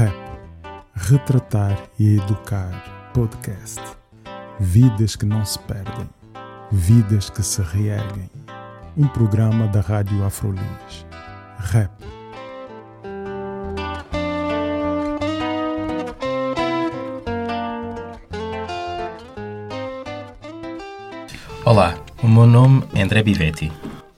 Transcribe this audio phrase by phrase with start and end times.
[0.00, 0.16] Rap.
[0.94, 3.82] Retratar e Educar Podcast.
[4.58, 6.08] Vidas que não se perdem.
[6.72, 8.30] Vidas que se reerguem.
[8.96, 11.04] Um programa da Rádio Afrolis.
[11.58, 11.92] Rap.
[21.66, 23.70] Olá, o meu nome é André Bivetti.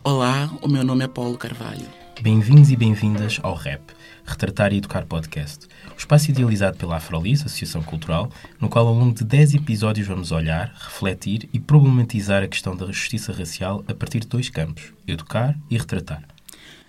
[0.04, 2.01] Olá, o meu nome é Paulo Carvalho.
[2.22, 3.80] Bem-vindos e bem-vindas ao RAP,
[4.24, 9.12] Retratar e Educar Podcast, o espaço idealizado pela Afrolis, Associação Cultural, no qual ao longo
[9.12, 14.20] de 10 episódios vamos olhar, refletir e problematizar a questão da justiça racial a partir
[14.20, 16.22] de dois campos, educar e retratar.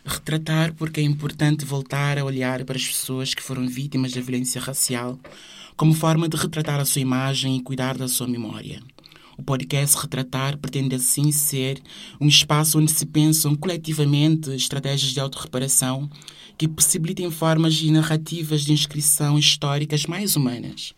[0.05, 4.61] Retratar porque é importante voltar a olhar para as pessoas que foram vítimas da violência
[4.61, 5.17] racial
[5.75, 8.83] como forma de retratar a sua imagem e cuidar da sua memória.
[9.37, 11.81] O podcast Retratar pretende assim ser
[12.21, 16.07] um espaço onde se pensam coletivamente estratégias de autorreparação
[16.55, 20.93] que possibilitem formas e narrativas de inscrição históricas mais humanas.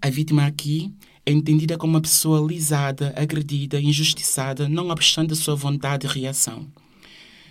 [0.00, 0.92] A vítima aqui
[1.26, 6.68] é entendida como uma pessoa lisada, agredida, injustiçada, não obstante a sua vontade de reação.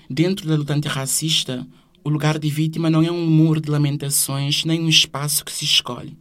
[0.09, 1.67] Dentro da luta antirracista,
[2.01, 5.65] o lugar de vítima não é um muro de lamentações nem um espaço que se
[5.65, 6.17] escolhe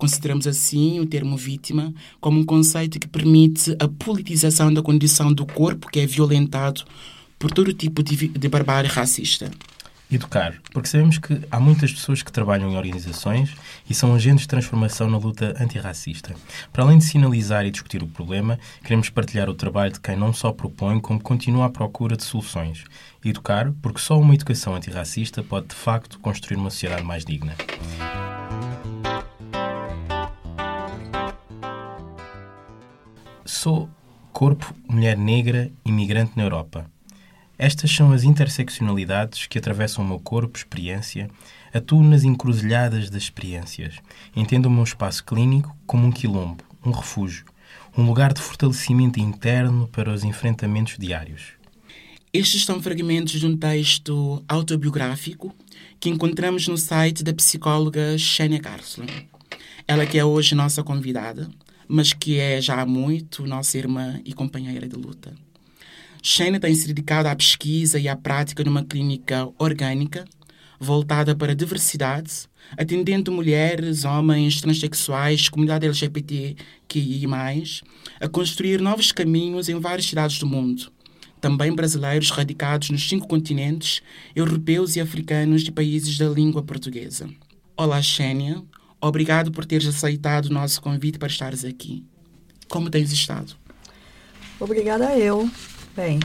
[0.00, 5.44] Consideramos assim o termo vítima como um conceito que permite a politização da condição do
[5.44, 6.84] corpo que é violentado
[7.38, 9.50] por todo tipo de, de barbárie racista.
[10.10, 13.54] Educar, porque sabemos que há muitas pessoas que trabalham em organizações
[13.88, 16.34] e são agentes de transformação na luta antirracista.
[16.72, 20.32] Para além de sinalizar e discutir o problema, queremos partilhar o trabalho de quem não
[20.32, 22.84] só propõe, como continua à procura de soluções.
[23.22, 27.54] Educar, porque só uma educação antirracista pode de facto construir uma sociedade mais digna.
[33.50, 33.90] Sou
[34.32, 36.88] corpo, mulher negra, imigrante na Europa.
[37.58, 41.28] Estas são as interseccionalidades que atravessam o meu corpo, experiência.
[41.74, 43.96] Atuo nas encruzilhadas das experiências.
[44.36, 47.44] Entendo o meu espaço clínico como um quilombo, um refúgio,
[47.98, 51.48] um lugar de fortalecimento interno para os enfrentamentos diários.
[52.32, 55.52] Estes são fragmentos de um texto autobiográfico
[55.98, 59.06] que encontramos no site da psicóloga Shania Carson.
[59.88, 61.50] Ela que é hoje nossa convidada
[61.90, 65.34] mas que é já há muito nossa irmã e companheira de luta.
[66.22, 70.24] Shane tem se dedicado à pesquisa e à prática numa clínica orgânica
[70.78, 77.26] voltada para a diversidade, atendendo mulheres, homens, transexuais, comunidade LGBTQI+,
[78.20, 80.92] a construir novos caminhos em várias cidades do mundo.
[81.40, 84.00] Também brasileiros radicados nos cinco continentes,
[84.34, 87.28] europeus e africanos de países da língua portuguesa.
[87.76, 88.62] Olá, Xênia.
[89.00, 92.04] Obrigado por teres aceitado o nosso convite para estares aqui.
[92.68, 93.54] Como tens estado?
[94.58, 95.50] Obrigada eu.
[95.96, 96.20] Bem,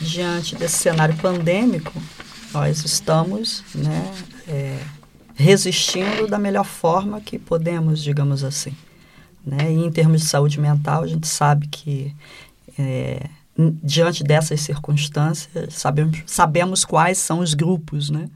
[0.00, 1.92] diante desse cenário pandêmico,
[2.52, 4.14] nós estamos né,
[4.48, 4.80] é,
[5.34, 8.74] resistindo da melhor forma que podemos, digamos assim.
[9.44, 9.72] Né?
[9.72, 12.14] E em termos de saúde mental, a gente sabe que
[12.78, 13.28] é,
[13.82, 18.28] diante dessas circunstâncias, sabemos, sabemos quais são os grupos, né?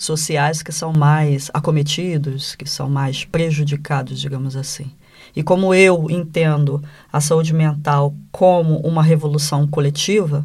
[0.00, 4.90] Sociais que são mais acometidos, que são mais prejudicados, digamos assim.
[5.36, 10.44] E como eu entendo a saúde mental como uma revolução coletiva,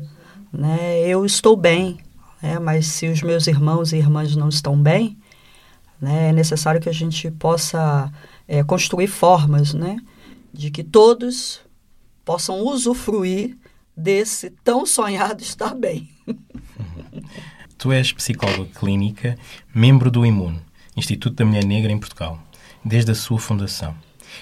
[0.51, 1.97] né, eu estou bem,
[2.41, 5.17] né, mas se os meus irmãos e irmãs não estão bem,
[6.01, 8.11] né, é necessário que a gente possa
[8.45, 9.97] é, construir formas né,
[10.53, 11.61] de que todos
[12.25, 13.57] possam usufruir
[13.95, 16.09] desse tão sonhado estar bem.
[17.85, 19.37] Tu és psicóloga clínica,
[19.71, 20.55] membro do IMUN,
[20.97, 22.41] Instituto da Mulher Negra em Portugal,
[22.83, 23.93] desde a sua fundação.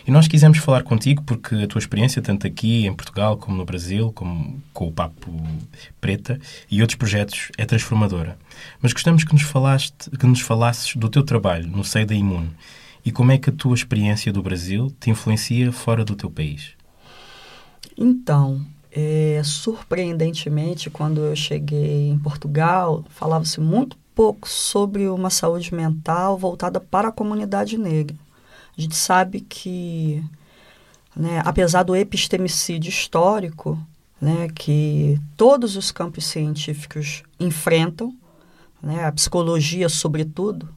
[0.07, 3.65] E nós quisemos falar contigo porque a tua experiência, tanto aqui em Portugal como no
[3.65, 5.29] Brasil, como com o Papo
[5.99, 6.39] Preta
[6.71, 8.39] e outros projetos, é transformadora.
[8.81, 12.47] Mas gostamos que nos, falaste, que nos falasses do teu trabalho no seio da Imun
[13.03, 16.77] e como é que a tua experiência do Brasil te influencia fora do teu país.
[17.97, 18.65] Então,
[18.95, 26.79] é, surpreendentemente, quando eu cheguei em Portugal, falava-se muito pouco sobre uma saúde mental voltada
[26.79, 28.15] para a comunidade negra.
[28.77, 30.23] A gente sabe que,
[31.15, 33.79] né, apesar do epistemicídio histórico,
[34.21, 38.15] né, que todos os campos científicos enfrentam,
[38.79, 40.69] né, a psicologia, sobretudo,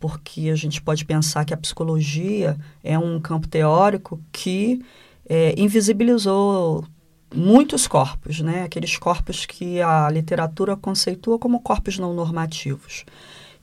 [0.00, 4.84] porque a gente pode pensar que a psicologia é um campo teórico que
[5.28, 6.84] é, invisibilizou
[7.34, 8.64] muitos corpos, né?
[8.64, 13.04] aqueles corpos que a literatura conceitua como corpos não normativos.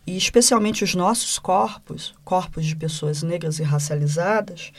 [0.06, 4.71] E especialmente os nossos corpos, corpos de pessoas negras e racializadas,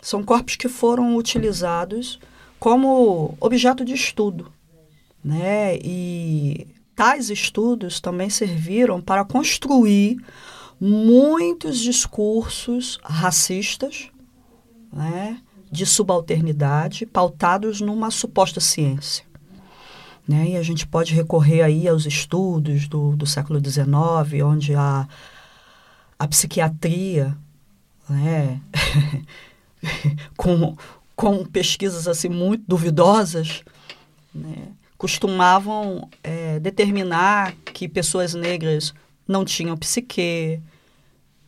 [0.00, 2.20] são corpos que foram utilizados
[2.58, 4.52] como objeto de estudo.
[5.24, 5.76] Né?
[5.78, 10.18] E tais estudos também serviram para construir
[10.80, 14.10] muitos discursos racistas,
[14.92, 15.40] né,
[15.74, 19.24] de subalternidade, pautados numa suposta ciência.
[20.26, 20.50] Né?
[20.50, 25.06] E a gente pode recorrer aí aos estudos do, do século XIX, onde a,
[26.16, 27.36] a psiquiatria,
[28.08, 28.60] né?
[30.38, 30.76] com,
[31.16, 33.64] com pesquisas assim muito duvidosas,
[34.32, 34.68] né?
[34.96, 38.94] costumavam é, determinar que pessoas negras
[39.26, 40.62] não tinham psique,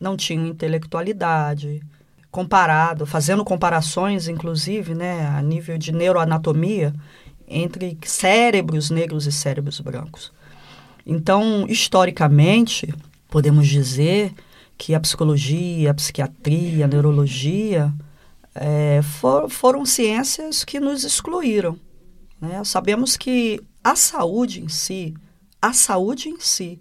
[0.01, 1.81] não tinham intelectualidade,
[2.37, 6.93] comparado, fazendo comparações, inclusive, né, a nível de neuroanatomia,
[7.49, 10.31] entre cérebros negros e cérebros brancos.
[11.07, 12.93] Então, historicamente,
[13.31, 14.35] podemos dizer
[14.77, 17.91] que a psicologia, a psiquiatria, a neurologia
[18.55, 21.79] é, for, foram ciências que nos excluíram.
[22.39, 22.63] Né?
[22.65, 25.15] Sabemos que a saúde em si,
[25.63, 26.79] a saúde em si,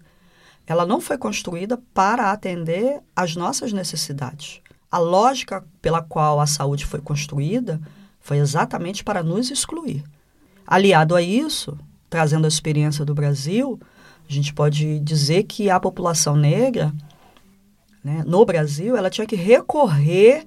[0.66, 4.60] ela não foi construída para atender às nossas necessidades.
[4.90, 7.80] A lógica pela qual a saúde foi construída
[8.20, 10.04] foi exatamente para nos excluir.
[10.66, 11.78] Aliado a isso,
[12.10, 13.78] trazendo a experiência do Brasil,
[14.28, 16.92] a gente pode dizer que a população negra,
[18.02, 20.44] né, no Brasil, ela tinha que recorrer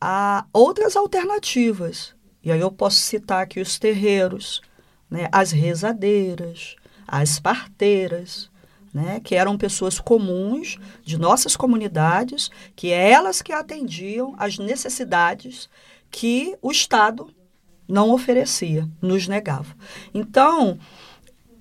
[0.00, 2.14] a outras alternativas.
[2.42, 4.60] E aí eu posso citar aqui os terreiros,
[5.08, 6.76] né, as rezadeiras,
[7.08, 8.50] as parteiras,
[8.94, 15.68] né, que eram pessoas comuns de nossas comunidades, que elas que atendiam às necessidades
[16.08, 17.28] que o Estado
[17.88, 19.74] não oferecia, nos negava.
[20.14, 20.78] Então,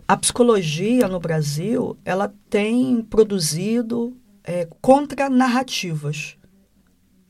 [0.08, 6.38] a psicologia no Brasil ela tem produzido é, contranarrativas,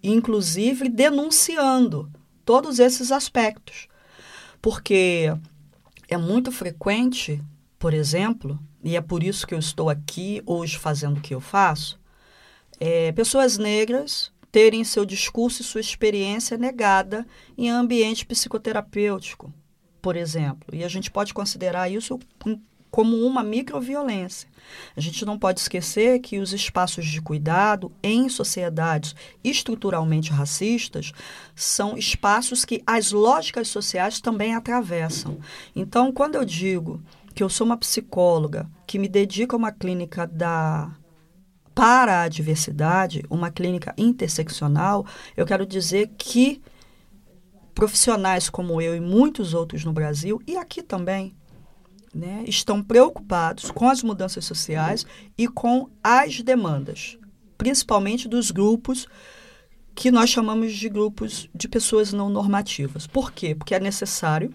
[0.03, 2.11] inclusive denunciando
[2.43, 3.87] todos esses aspectos.
[4.61, 5.33] Porque
[6.09, 7.41] é muito frequente,
[7.79, 11.39] por exemplo, e é por isso que eu estou aqui hoje fazendo o que eu
[11.39, 11.99] faço,
[12.79, 17.25] é, pessoas negras terem seu discurso e sua experiência negada
[17.57, 19.51] em ambiente psicoterapêutico,
[20.01, 20.75] por exemplo.
[20.75, 22.19] E a gente pode considerar isso
[22.91, 24.47] como uma microviolência.
[24.95, 31.11] A gente não pode esquecer que os espaços de cuidado em sociedades estruturalmente racistas
[31.55, 35.39] são espaços que as lógicas sociais também atravessam.
[35.75, 37.01] Então, quando eu digo
[37.33, 40.91] que eu sou uma psicóloga que me dedica a uma clínica da
[41.73, 46.61] para a diversidade, uma clínica interseccional, eu quero dizer que
[47.73, 51.35] profissionais como eu e muitos outros no Brasil, e aqui também,
[52.13, 55.03] né, estão preocupados com as mudanças sociais
[55.35, 57.17] e com as demandas,
[57.57, 59.07] principalmente dos grupos
[59.95, 63.07] que nós chamamos de grupos de pessoas não normativas.
[63.07, 63.55] Por quê?
[63.55, 64.53] Porque é necessário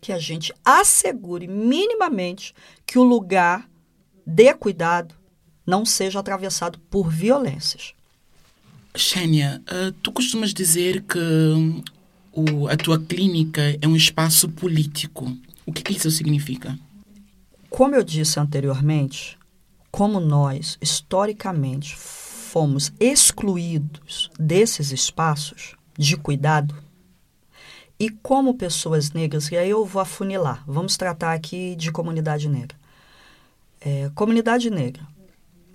[0.00, 2.54] que a gente assegure minimamente
[2.86, 3.68] que o lugar
[4.24, 5.14] de cuidado
[5.66, 7.94] não seja atravessado por violências.
[8.96, 11.82] Xênia, uh, tu costumas dizer que hum,
[12.68, 15.36] a tua clínica é um espaço político.
[15.66, 16.78] O que isso significa?
[17.68, 19.38] Como eu disse anteriormente,
[19.90, 26.74] como nós, historicamente, fomos excluídos desses espaços de cuidado,
[27.98, 32.76] e como pessoas negras, e aí eu vou afunilar, vamos tratar aqui de comunidade negra.
[33.80, 35.06] É, comunidade negra,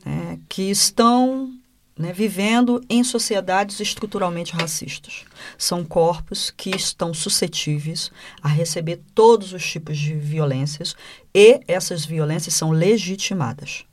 [0.05, 1.53] né, que estão
[1.97, 5.25] né, vivendo em sociedades estruturalmente racistas.
[5.57, 8.11] São corpos que estão suscetíveis
[8.41, 10.95] a receber todos os tipos de violências
[11.33, 13.85] e essas violências são legitimadas.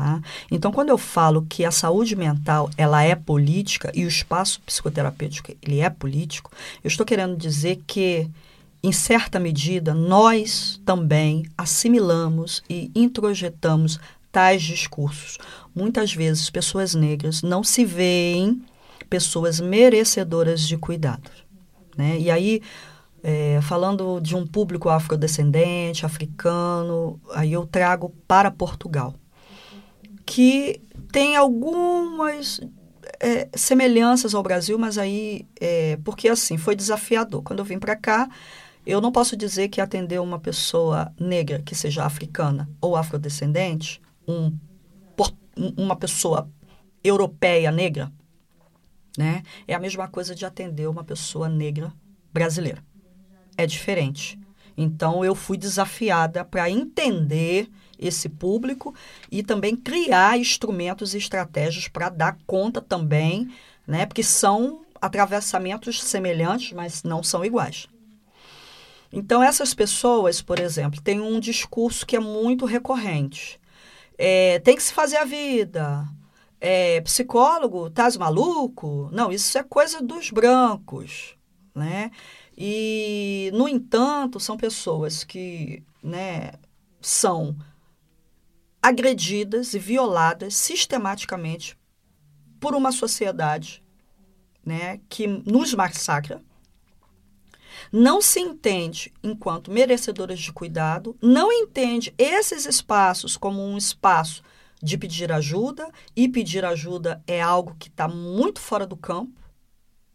[0.00, 0.22] Tá?
[0.50, 5.52] Então, quando eu falo que a saúde mental ela é política e o espaço psicoterapêutico
[5.60, 6.50] ele é político,
[6.82, 8.26] eu estou querendo dizer que,
[8.82, 14.00] em certa medida, nós também assimilamos e introjetamos
[14.32, 15.36] tais discursos.
[15.74, 18.62] Muitas vezes, pessoas negras não se veem
[19.10, 21.30] pessoas merecedoras de cuidado.
[21.94, 22.18] Né?
[22.18, 22.62] E aí,
[23.22, 29.14] é, falando de um público afrodescendente, africano, aí eu trago para Portugal,
[30.30, 32.60] que tem algumas
[33.18, 37.42] é, semelhanças ao Brasil, mas aí, é, porque assim, foi desafiador.
[37.42, 38.30] Quando eu vim para cá,
[38.86, 44.56] eu não posso dizer que atender uma pessoa negra, que seja africana ou afrodescendente, um,
[45.76, 46.48] uma pessoa
[47.02, 48.12] europeia negra,
[49.18, 49.42] né?
[49.66, 51.92] É a mesma coisa de atender uma pessoa negra
[52.32, 52.84] brasileira.
[53.56, 54.38] É diferente.
[54.76, 57.68] Então eu fui desafiada para entender
[58.00, 58.94] esse público
[59.30, 63.52] e também criar instrumentos e estratégias para dar conta também,
[63.86, 64.06] né?
[64.06, 67.86] Porque são atravessamentos semelhantes, mas não são iguais.
[69.12, 73.60] Então essas pessoas, por exemplo, têm um discurso que é muito recorrente,
[74.18, 76.06] é, tem que se fazer a vida.
[76.60, 79.08] é, psicólogo, tá maluco?
[79.12, 81.36] Não, isso é coisa dos brancos,
[81.74, 82.10] né?
[82.56, 86.52] E, no entanto, são pessoas que né,
[87.00, 87.56] são
[88.82, 91.78] agredidas e violadas sistematicamente
[92.58, 93.82] por uma sociedade
[94.64, 96.42] né, que nos massacra,
[97.90, 104.42] não se entende enquanto merecedoras de cuidado, não entende esses espaços como um espaço
[104.82, 109.38] de pedir ajuda, e pedir ajuda é algo que está muito fora do campo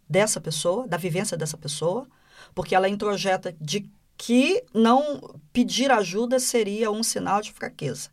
[0.09, 2.07] dessa pessoa, da vivência dessa pessoa,
[2.53, 8.09] porque ela introjeta de que não pedir ajuda seria um sinal de fraqueza,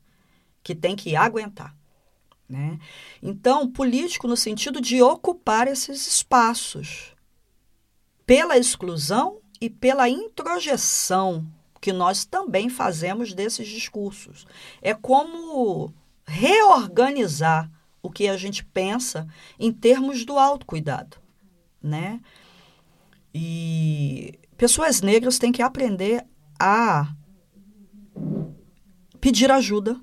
[0.62, 1.75] que tem que aguentar.
[2.49, 2.78] Né?
[3.23, 7.14] Então, político no sentido de ocupar esses espaços
[8.26, 11.47] pela exclusão e pela introjeção
[11.81, 14.47] que nós também fazemos desses discursos.
[14.81, 15.92] É como
[16.25, 17.71] reorganizar
[18.02, 19.26] o que a gente pensa
[19.59, 21.16] em termos do autocuidado,
[21.83, 22.21] né?
[23.35, 26.25] E pessoas negras têm que aprender
[26.59, 27.14] a
[29.21, 30.00] pedir ajuda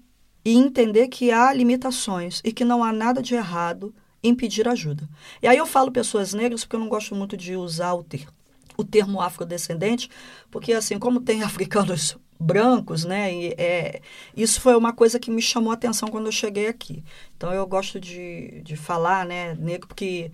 [0.50, 5.08] e entender que há limitações e que não há nada de errado em pedir ajuda.
[5.44, 8.34] E aí eu falo pessoas negras porque eu não gosto muito de usar o termo,
[8.76, 10.10] o termo afrodescendente,
[10.50, 13.32] porque assim, como tem africanos brancos, né?
[13.32, 14.02] E, é,
[14.36, 17.04] isso foi uma coisa que me chamou a atenção quando eu cheguei aqui.
[17.38, 20.32] Então eu gosto de, de falar, né, negro, porque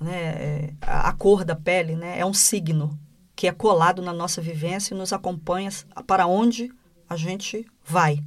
[0.00, 2.98] né, é, a, a cor da pele, né, é um signo
[3.36, 5.68] que é colado na nossa vivência e nos acompanha
[6.06, 6.72] para onde
[7.06, 8.24] a gente vai,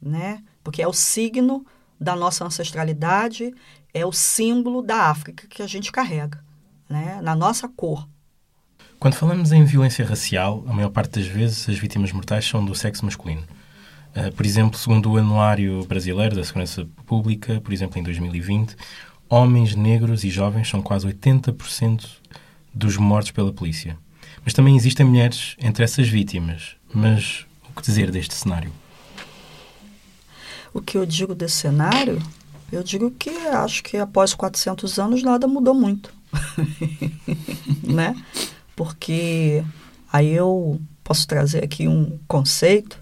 [0.00, 0.44] né?
[0.62, 1.64] Porque é o signo
[1.98, 3.54] da nossa ancestralidade,
[3.92, 6.42] é o símbolo da África que a gente carrega,
[6.88, 7.20] né?
[7.22, 8.06] Na nossa cor,
[9.00, 12.74] quando falamos em violência racial, a maior parte das vezes as vítimas mortais são do
[12.74, 13.42] sexo masculino.
[14.14, 18.76] Uh, por exemplo, segundo o Anuário Brasileiro da Segurança Pública, por exemplo, em 2020,
[19.26, 22.06] homens negros e jovens são quase 80%
[22.74, 23.96] dos mortos pela polícia.
[24.44, 26.76] Mas também existem mulheres entre essas vítimas.
[26.92, 28.70] Mas o que dizer deste cenário?
[30.72, 32.20] O que eu digo desse cenário?
[32.70, 36.12] Eu digo que acho que após 400 anos nada mudou muito.
[37.82, 38.14] né?
[38.80, 39.62] porque
[40.10, 42.98] aí eu posso trazer aqui um conceito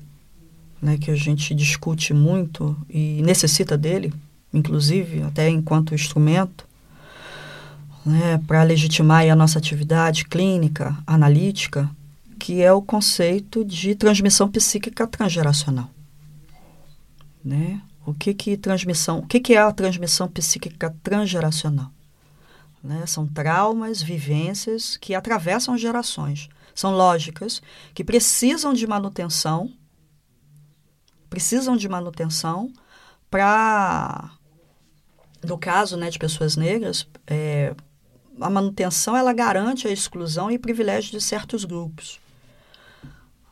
[0.82, 4.12] né, que a gente discute muito e necessita dele,
[4.52, 6.66] inclusive até enquanto instrumento,
[8.04, 11.88] né, para legitimar a nossa atividade clínica, analítica,
[12.40, 15.88] que é o conceito de transmissão psíquica transgeracional.
[17.44, 17.80] Né?
[18.04, 21.90] O que que transmissão, o que que é a transmissão psíquica transgeracional?
[22.82, 23.04] Né?
[23.06, 26.48] São traumas, vivências que atravessam gerações.
[26.74, 27.60] São lógicas
[27.92, 29.72] que precisam de manutenção,
[31.28, 32.72] precisam de manutenção
[33.30, 34.30] para,
[35.44, 37.74] no caso né, de pessoas negras, é,
[38.40, 42.20] a manutenção ela garante a exclusão e privilégio de certos grupos.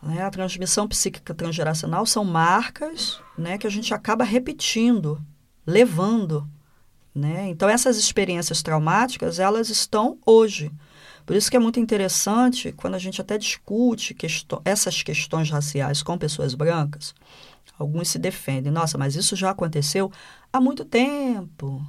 [0.07, 0.23] Né?
[0.23, 5.21] A transmissão psíquica transgeracional são marcas né, que a gente acaba repetindo,
[5.67, 6.49] levando
[7.17, 7.49] né?
[7.49, 10.71] Então, essas experiências traumáticas, elas estão hoje.
[11.25, 16.03] Por isso que é muito interessante, quando a gente até discute questão, essas questões raciais
[16.03, 17.15] com pessoas brancas,
[17.79, 18.71] alguns se defendem.
[18.71, 20.13] Nossa, mas isso já aconteceu
[20.53, 21.83] há muito tempo.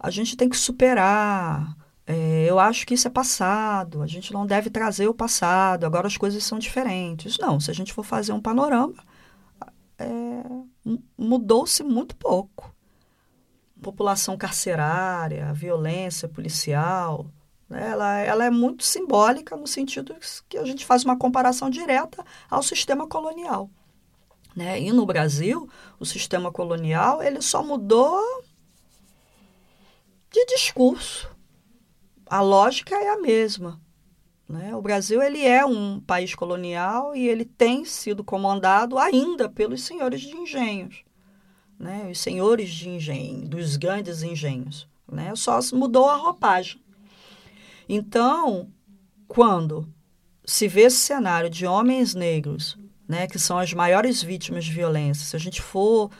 [0.00, 1.76] A gente tem que superar.
[2.06, 4.02] É, eu acho que isso é passado.
[4.02, 5.84] A gente não deve trazer o passado.
[5.84, 7.38] Agora as coisas são diferentes.
[7.38, 8.94] Não, se a gente for fazer um panorama,
[9.98, 10.42] é,
[11.18, 12.76] mudou-se muito pouco
[13.80, 17.26] população carcerária, violência policial,
[17.68, 17.90] né?
[17.90, 20.16] ela, ela é muito simbólica no sentido
[20.48, 23.70] que a gente faz uma comparação direta ao sistema colonial.
[24.54, 24.80] Né?
[24.80, 25.68] E no Brasil,
[26.00, 28.42] o sistema colonial ele só mudou
[30.30, 31.35] de discurso.
[32.26, 33.80] A lógica é a mesma.
[34.48, 34.74] Né?
[34.74, 40.20] O Brasil ele é um país colonial e ele tem sido comandado ainda pelos senhores
[40.20, 41.06] de engenhos
[41.78, 44.88] né, os senhores de engenho, dos grandes engenhos.
[45.10, 46.80] Né, só mudou a roupagem.
[47.88, 48.68] Então,
[49.28, 49.88] quando
[50.44, 55.24] se vê esse cenário de homens negros, né, que são as maiores vítimas de violência,
[55.24, 56.10] se a gente for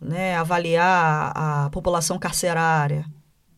[0.00, 3.06] né, avaliar a população carcerária,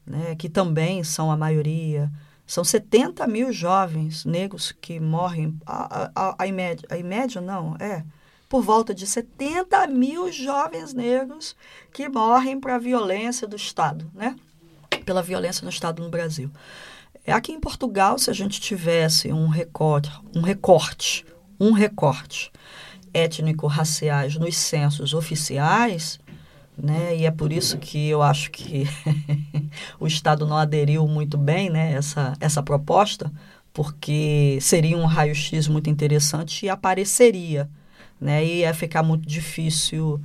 [0.06, 2.10] né, que também são a maioria,
[2.46, 8.04] são 70 mil jovens negros que morrem, a, a, a, a, média, não, é,
[8.48, 11.56] por volta de 70 mil jovens negros
[11.92, 14.36] que morrem para a violência do Estado, né?
[15.04, 16.50] Pela violência no Estado no Brasil.
[17.24, 21.24] É aqui em Portugal, se a gente tivesse um recorte, um recorte,
[21.58, 22.52] um recorte
[23.14, 26.20] étnico-raciais nos censos oficiais,
[26.76, 27.16] né?
[27.16, 28.84] E é por isso que eu acho que
[29.98, 31.92] o Estado não aderiu muito bem, né?
[31.92, 33.32] Essa, essa proposta,
[33.72, 37.68] porque seria um raio-x muito interessante e apareceria,
[38.20, 38.44] né?
[38.44, 40.20] E ia ficar muito difícil,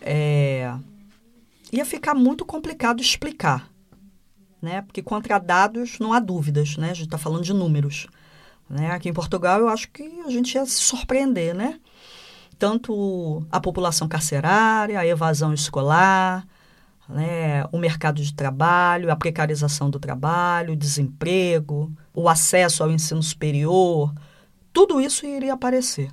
[0.00, 0.72] é...
[1.72, 3.70] ia ficar muito complicado explicar,
[4.60, 4.82] né?
[4.82, 6.90] Porque contra dados não há dúvidas, né?
[6.90, 8.06] A gente está falando de números,
[8.68, 8.90] né?
[8.92, 11.78] Aqui em Portugal eu acho que a gente ia se surpreender, né?
[12.56, 16.46] Tanto a população carcerária, a evasão escolar,
[17.08, 23.22] né, o mercado de trabalho, a precarização do trabalho, o desemprego, o acesso ao ensino
[23.22, 24.12] superior,
[24.72, 26.10] tudo isso iria aparecer.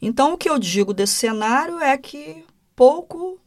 [0.00, 3.38] Então, o que eu digo desse cenário é que pouco,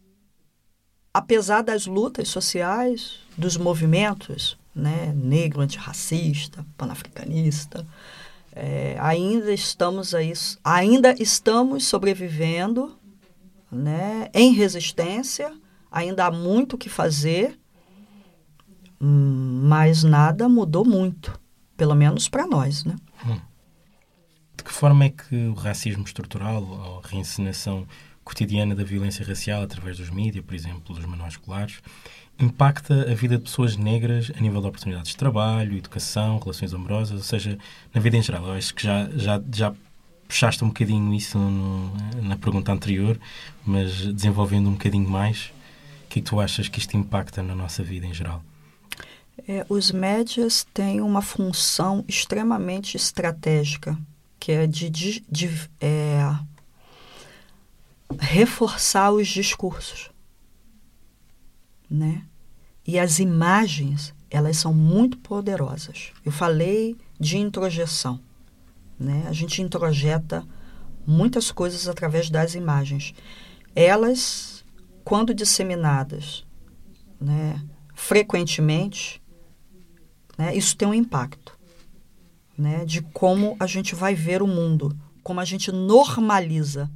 [1.14, 7.86] apesar das lutas sociais, dos movimentos né, negro, antirracista, panafricanista,
[8.56, 10.32] é, ainda estamos aí,
[10.64, 12.98] ainda estamos sobrevivendo,
[13.70, 15.52] né, em resistência,
[15.92, 17.60] ainda há muito o que fazer,
[18.98, 21.38] mas nada mudou muito,
[21.76, 22.96] pelo menos para nós, né?
[23.28, 23.40] Hum.
[24.58, 27.86] De que forma é que o racismo estrutural, a reencenação
[28.24, 31.82] cotidiana da violência racial através dos mídias, por exemplo, dos manuais escolares,
[32.40, 37.18] impacta a vida de pessoas negras a nível de oportunidades de trabalho, educação, relações amorosas,
[37.18, 37.58] ou seja,
[37.94, 38.46] na vida em geral.
[38.48, 39.74] Eu acho que já, já, já
[40.28, 43.20] puxaste um bocadinho isso no, na pergunta anterior,
[43.66, 45.46] mas desenvolvendo um bocadinho mais,
[46.06, 48.44] o que, é que tu achas que isto impacta na nossa vida em geral?
[49.48, 53.98] É, os médias têm uma função extremamente estratégica,
[54.40, 56.36] que é de, de, de é,
[58.20, 60.10] reforçar os discursos
[61.90, 62.24] né?
[62.86, 66.12] E as imagens, elas são muito poderosas.
[66.24, 68.20] Eu falei de introjeção,
[69.00, 69.26] né?
[69.28, 70.46] A gente introjeta
[71.06, 73.14] muitas coisas através das imagens.
[73.76, 74.64] Elas,
[75.04, 76.46] quando disseminadas,
[77.20, 77.62] né,
[77.94, 79.22] frequentemente,
[80.38, 81.58] né, isso tem um impacto,
[82.58, 86.90] né, de como a gente vai ver o mundo, como a gente normaliza,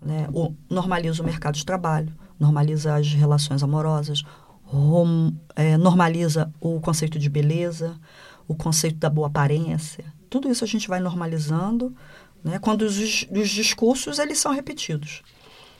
[0.00, 4.22] né, o, normaliza o mercado de trabalho, normaliza as relações amorosas,
[4.64, 7.98] rom, é, normaliza o conceito de beleza,
[8.46, 10.04] o conceito da boa aparência.
[10.28, 11.94] Tudo isso a gente vai normalizando,
[12.42, 15.22] né, quando os, os discursos eles são repetidos.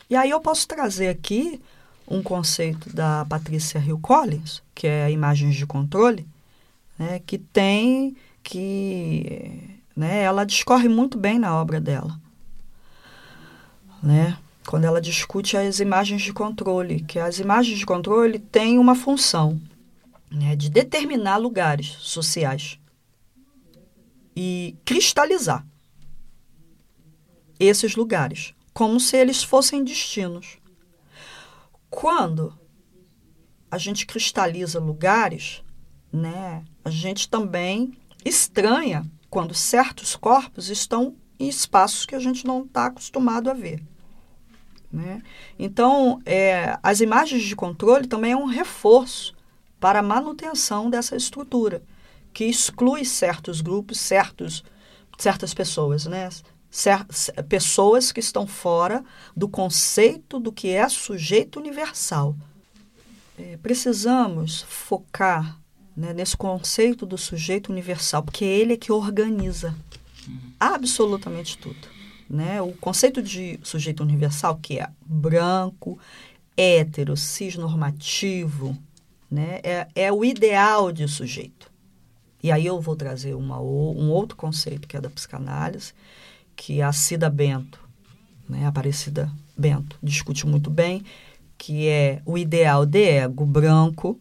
[0.08, 1.60] E aí eu posso trazer aqui
[2.08, 6.26] um conceito da Patrícia Hill Collins, que é imagens de controle,
[6.98, 12.20] né, que tem que né, ela discorre muito bem na obra dela,
[14.02, 14.36] né?
[14.66, 19.60] Quando ela discute as imagens de controle, que as imagens de controle têm uma função
[20.30, 22.78] né, de determinar lugares sociais
[24.34, 25.66] e cristalizar
[27.58, 30.58] esses lugares, como se eles fossem destinos.
[31.88, 32.58] Quando
[33.70, 35.62] a gente cristaliza lugares,
[36.12, 42.64] né, a gente também estranha quando certos corpos estão em espaços que a gente não
[42.64, 43.82] está acostumado a ver.
[44.96, 45.22] Né?
[45.58, 49.34] Então, é, as imagens de controle também é um reforço
[49.78, 51.82] para a manutenção dessa estrutura,
[52.32, 54.64] que exclui certos grupos, certos,
[55.18, 56.30] certas pessoas, né?
[56.70, 57.04] Cer
[57.46, 59.04] pessoas que estão fora
[59.36, 62.34] do conceito do que é sujeito universal.
[63.38, 65.58] É, precisamos focar
[65.94, 69.74] né, nesse conceito do sujeito universal, porque ele é que organiza
[70.26, 70.52] uhum.
[70.58, 71.95] absolutamente tudo
[72.28, 72.60] né?
[72.60, 75.98] O conceito de sujeito universal, que é branco,
[76.56, 78.76] hétero, cisnormativo,
[79.30, 79.60] né?
[79.62, 81.70] é, é o ideal de sujeito.
[82.42, 85.92] E aí eu vou trazer uma, um outro conceito que é da psicanálise,
[86.54, 87.80] que a Cida Bento,
[88.48, 88.66] né?
[88.66, 91.02] Aparecida Bento, discute muito bem,
[91.58, 94.20] que é o ideal de ego branco,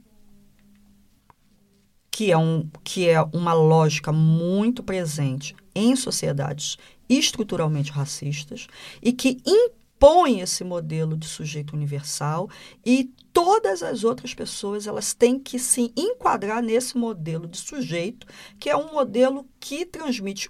[2.09, 8.67] que é, um, que é uma lógica muito presente em sociedades estruturalmente racistas
[9.01, 12.49] e que impõe esse modelo de sujeito universal
[12.85, 18.25] e todas as outras pessoas elas têm que se enquadrar nesse modelo de sujeito
[18.59, 20.49] que é um modelo que transmite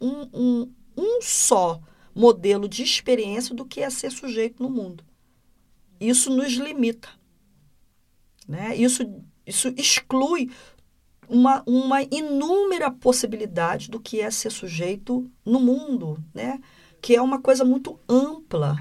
[0.00, 1.80] um, um, um só
[2.14, 5.04] modelo de experiência do que é ser sujeito no mundo.
[6.00, 7.08] Isso nos limita.
[8.48, 8.74] Né?
[8.76, 9.02] Isso,
[9.46, 10.50] isso exclui
[11.30, 16.60] uma, uma inúmera possibilidade do que é ser sujeito no mundo, né?
[17.00, 18.76] que é uma coisa muito ampla,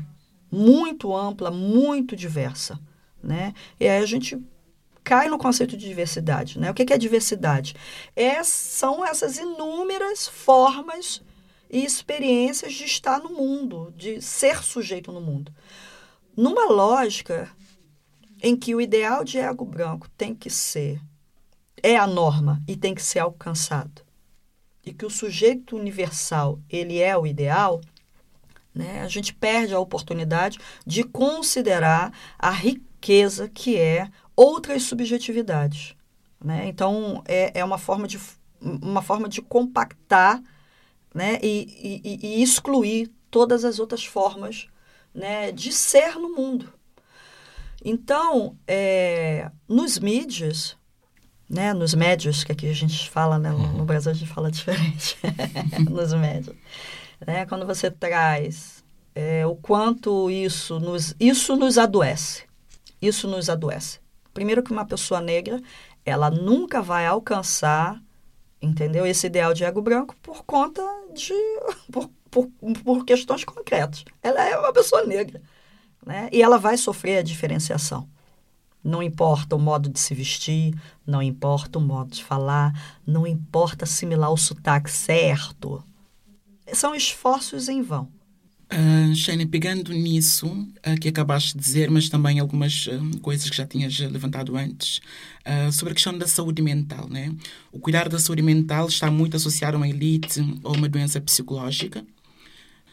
[0.51, 2.79] muito ampla, muito diversa.
[3.21, 3.53] Né?
[3.79, 4.41] E aí a gente
[5.03, 6.59] cai no conceito de diversidade.
[6.59, 6.71] Né?
[6.71, 7.75] O que é diversidade?
[8.15, 11.21] É, são essas inúmeras formas
[11.69, 15.53] e experiências de estar no mundo, de ser sujeito no mundo.
[16.35, 17.49] numa lógica
[18.41, 21.01] em que o ideal de ego branco tem que ser,
[21.83, 24.01] é a norma e tem que ser alcançado,
[24.85, 27.81] e que o sujeito universal ele é o ideal,
[28.73, 35.95] né, a gente perde a oportunidade de considerar a riqueza que é outras subjetividades.
[36.43, 36.67] Né?
[36.67, 38.19] Então, é, é uma, forma de,
[38.61, 40.41] uma forma de compactar
[41.13, 44.67] né, e, e, e excluir todas as outras formas
[45.13, 46.71] né, de ser no mundo.
[47.83, 50.77] Então, é, nos mídias,
[51.49, 54.51] né, nos médios, que aqui a gente fala, né, no, no Brasil a gente fala
[54.51, 55.17] diferente,
[55.89, 56.55] nos médios,
[57.25, 58.83] né, quando você traz
[59.15, 62.43] é, o quanto isso nos, isso nos adoece,
[63.01, 63.99] isso nos adoece.
[64.31, 65.59] Primeiro que uma pessoa negra,
[66.05, 67.99] ela nunca vai alcançar,
[68.62, 70.83] entendeu, esse ideal de ego branco por conta
[71.13, 71.33] de,
[71.91, 72.47] por, por,
[72.83, 74.05] por questões concretas.
[74.21, 75.41] Ela é uma pessoa negra,
[76.05, 78.07] né, e ela vai sofrer a diferenciação.
[78.83, 80.73] Não importa o modo de se vestir,
[81.05, 85.83] não importa o modo de falar, não importa assimilar o sotaque certo.
[86.71, 88.07] São esforços em vão.
[88.71, 93.57] Uh, Shane, pegando nisso uh, que acabaste de dizer, mas também algumas uh, coisas que
[93.57, 94.99] já tinhas levantado antes,
[95.43, 97.09] uh, sobre a questão da saúde mental.
[97.09, 97.35] Né?
[97.71, 102.05] O cuidar da saúde mental está muito associado a uma elite ou uma doença psicológica.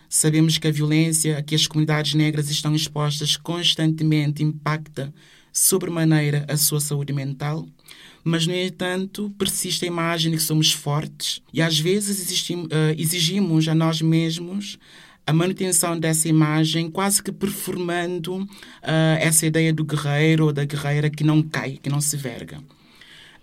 [0.09, 5.13] Sabemos que a violência a que as comunidades negras estão expostas constantemente impacta
[5.57, 7.67] sobremaneira a sua saúde mental,
[8.23, 12.95] mas, no entanto, persiste a imagem de que somos fortes e às vezes exigimos, uh,
[12.99, 14.79] exigimos a nós mesmos
[15.27, 18.49] a manutenção dessa imagem, quase que performando uh,
[19.19, 22.63] essa ideia do guerreiro ou da guerreira que não cai, que não se verga.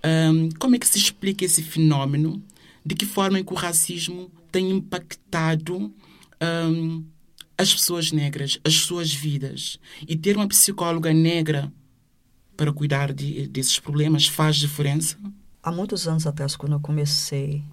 [0.06, 2.41] Um, como é que se explica esse fenómeno?
[2.86, 5.91] De que forma é que o racismo tem impactado
[6.69, 7.04] um,
[7.58, 9.80] as pessoas negras, as suas vidas?
[10.08, 11.71] E ter uma psicóloga negra
[12.56, 15.18] para cuidar de, desses problemas faz diferença?
[15.62, 17.63] Há muitos anos atrás, quando eu comecei,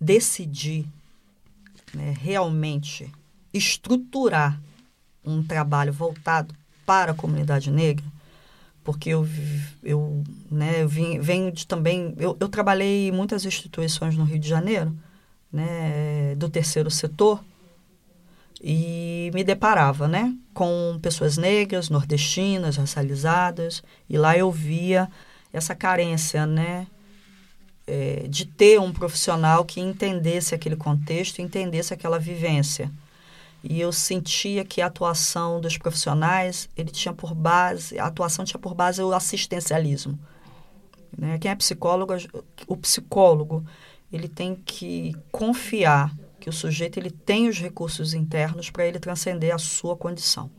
[0.00, 0.86] decidi
[1.94, 3.10] né, realmente
[3.52, 4.60] estruturar
[5.24, 8.04] um trabalho voltado para a comunidade negra,
[8.82, 9.26] porque eu,
[9.82, 12.14] eu, né, vim, venho de também.
[12.18, 14.94] Eu, eu trabalhei em muitas instituições no Rio de Janeiro,
[15.50, 17.42] né, do terceiro setor,
[18.66, 25.06] e me deparava, né, com pessoas negras, nordestinas, racializadas, e lá eu via
[25.52, 26.86] essa carência, né,
[27.86, 32.90] é, de ter um profissional que entendesse aquele contexto, entendesse aquela vivência.
[33.62, 38.58] E eu sentia que a atuação dos profissionais, ele tinha por base, a atuação tinha
[38.58, 40.18] por base o assistencialismo.
[41.16, 41.36] Né?
[41.38, 42.14] Quem é psicólogo,
[42.66, 43.62] o psicólogo,
[44.10, 46.10] ele tem que confiar
[46.44, 50.50] que o sujeito ele tem os recursos internos para ele transcender a sua condição.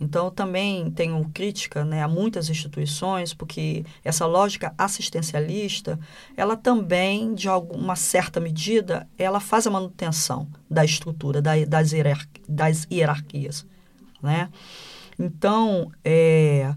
[0.00, 6.00] Então, também tenho crítica né, a muitas instituições, porque essa lógica assistencialista,
[6.36, 12.42] ela também, de alguma certa medida, ela faz a manutenção da estrutura, da, das, hierarqui,
[12.48, 13.64] das hierarquias.
[14.20, 14.50] Né?
[15.16, 16.74] Então, é,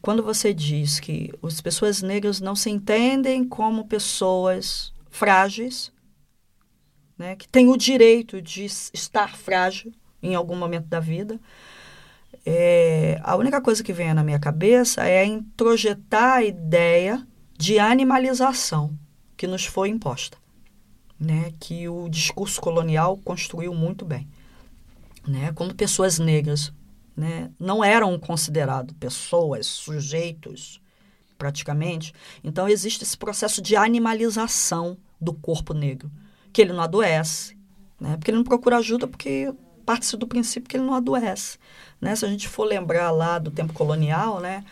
[0.00, 5.90] quando você diz que as pessoas negras não se entendem como pessoas frágeis,
[7.18, 11.40] né, que tem o direito de estar frágil em algum momento da vida.
[12.46, 17.26] É, a única coisa que vem na minha cabeça é introjetar a ideia
[17.56, 18.96] de animalização
[19.36, 20.38] que nos foi imposta,
[21.18, 24.28] né, que o discurso colonial construiu muito bem.
[25.26, 26.72] Né, quando pessoas negras
[27.16, 30.80] né, não eram consideradas pessoas, sujeitos,
[31.36, 36.10] praticamente, então existe esse processo de animalização do corpo negro
[36.52, 37.56] que ele não adoece,
[38.00, 38.16] né?
[38.16, 39.52] Porque ele não procura ajuda porque
[39.84, 41.58] parte do princípio que ele não adoece,
[42.00, 42.14] né?
[42.14, 44.64] Se a gente for lembrar lá do tempo colonial, né?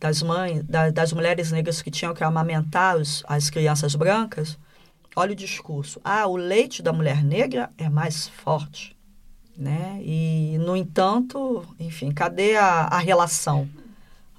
[0.00, 4.58] Das mães, da, das mulheres negras que tinham que amamentar os, as crianças brancas,
[5.14, 6.00] olha o discurso.
[6.04, 8.96] Ah, o leite da mulher negra é mais forte,
[9.56, 10.00] né?
[10.02, 13.68] E, no entanto, enfim, cadê a, a relação?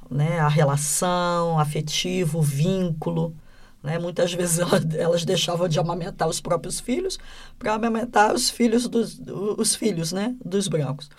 [0.10, 0.40] Né?
[0.40, 3.36] A relação afetivo, vínculo,
[3.82, 3.98] né?
[3.98, 7.18] Muitas vezes elas, deixavam de amamentar os próprios filhos
[7.58, 9.20] para amamentar os filhos dos
[9.58, 10.36] os filhos, né?
[10.44, 11.10] dos brancos.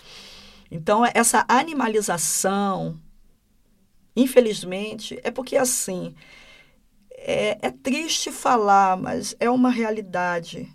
[0.69, 2.99] Então, essa animalização,
[4.15, 6.15] infelizmente, é porque assim,
[7.11, 10.71] é, é triste falar, mas é uma realidade.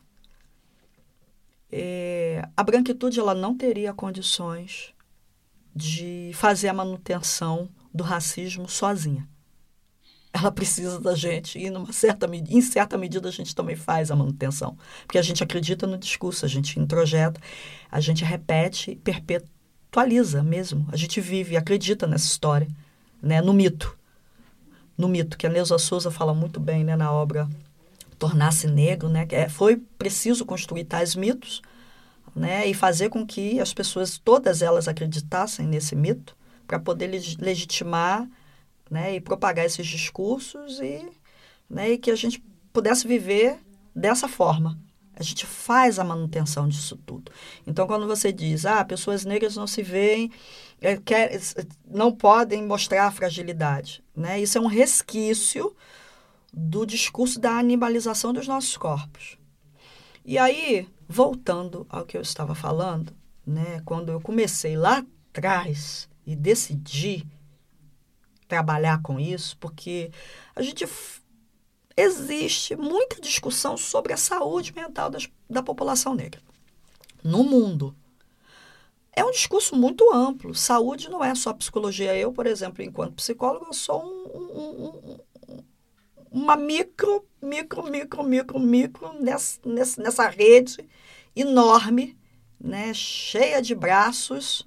[1.73, 4.95] É, a branquitude ela não teria condições
[5.75, 9.29] de fazer a manutenção do racismo sozinha
[10.37, 14.17] ela precisa da gente e numa certa em certa medida a gente também faz a
[14.17, 17.41] manutenção, porque a gente acredita no discurso, a gente introjeta,
[17.91, 19.57] a gente repete, perpetua
[19.97, 20.87] atualiza mesmo.
[20.93, 22.69] A gente vive, acredita nessa história,
[23.23, 23.41] né?
[23.41, 23.97] no mito.
[24.97, 26.95] No mito, que a Neuza Souza fala muito bem né?
[26.97, 27.49] na obra
[28.19, 29.09] Tornar-se Negro.
[29.09, 29.27] Né?
[29.31, 31.63] É, foi preciso construir tais mitos
[32.35, 32.67] né?
[32.67, 38.29] e fazer com que as pessoas, todas elas, acreditassem nesse mito para poder legitimar
[38.91, 39.15] né?
[39.17, 41.09] e propagar esses discursos e,
[41.69, 41.93] né?
[41.93, 43.59] e que a gente pudesse viver
[43.95, 44.79] dessa forma.
[45.19, 47.33] A gente faz a manutenção disso tudo.
[47.67, 50.31] Então, quando você diz, ah, pessoas negras não se veem,
[50.79, 51.41] é, quer,
[51.89, 54.39] não podem mostrar fragilidade, né?
[54.39, 55.75] Isso é um resquício
[56.53, 59.39] do discurso da animalização dos nossos corpos.
[60.23, 63.15] E aí, voltando ao que eu estava falando,
[63.47, 63.81] né?
[63.87, 67.27] Quando eu comecei lá atrás e decidi
[68.49, 70.11] trabalhar com isso, porque
[70.55, 70.87] a gente
[71.97, 76.41] existe muita discussão sobre a saúde mental das, da população negra
[77.25, 77.95] no mundo.
[79.13, 80.55] É um discurso muito amplo.
[80.55, 82.15] Saúde não é só psicologia.
[82.15, 85.63] Eu, por exemplo, enquanto psicólogo, sou um, um, um,
[86.31, 90.87] uma micro, micro, micro, micro, micro nessa, nessa rede
[91.35, 92.17] enorme,
[92.61, 94.67] né, cheia de braços,